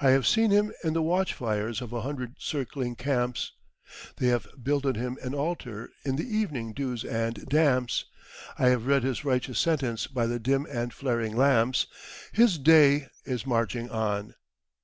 [0.00, 3.52] "I have seen Him in the watch fires of a hundred circling camps;
[4.16, 8.06] They have builded Him an altar in the evening dews and damps;
[8.58, 11.86] I have read His righteous sentence by the dim and flaring lamps:
[12.32, 14.34] His day is marching on.